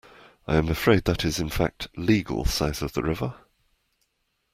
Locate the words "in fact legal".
1.39-2.43